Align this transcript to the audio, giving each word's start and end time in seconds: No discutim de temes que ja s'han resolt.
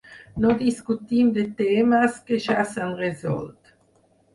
No 0.45 0.53
discutim 0.61 1.29
de 1.37 1.45
temes 1.61 2.19
que 2.31 2.43
ja 2.49 2.59
s'han 2.75 3.01
resolt. 3.07 3.77